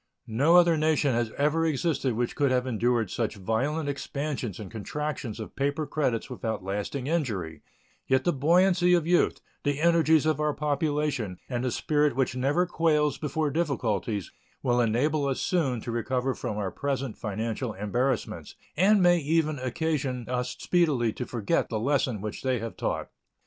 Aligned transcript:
No 0.25 0.55
other 0.55 0.77
nation 0.77 1.13
has 1.13 1.29
ever 1.37 1.63
existed 1.63 2.13
which 2.15 2.35
could 2.35 2.49
have 2.49 2.65
endured 2.65 3.11
such 3.11 3.35
violent 3.35 3.87
expansions 3.87 4.59
and 4.59 4.71
contractions 4.71 5.39
of 5.39 5.55
paper 5.55 5.85
credits 5.85 6.27
without 6.27 6.63
lasting 6.63 7.05
injury; 7.05 7.61
yet 8.07 8.23
the 8.23 8.33
buoyancy 8.33 8.95
of 8.95 9.05
youth, 9.05 9.41
the 9.63 9.79
energies 9.79 10.25
of 10.25 10.39
our 10.39 10.55
population, 10.55 11.37
and 11.47 11.63
the 11.63 11.69
spirit 11.69 12.15
which 12.15 12.35
never 12.35 12.65
quails 12.65 13.19
before 13.19 13.51
difficulties 13.51 14.31
will 14.63 14.81
enable 14.81 15.27
us 15.27 15.39
soon 15.39 15.79
to 15.81 15.91
recover 15.91 16.33
from 16.33 16.57
our 16.57 16.71
present 16.71 17.15
financial 17.15 17.73
embarrassments, 17.75 18.55
and 18.75 19.03
may 19.03 19.19
even 19.19 19.59
occasion 19.59 20.25
us 20.27 20.55
speedily 20.59 21.13
to 21.13 21.27
forget 21.27 21.69
the 21.69 21.79
lesson 21.79 22.21
which 22.21 22.41
they 22.41 22.57
have 22.57 22.75
taught. 22.75 23.11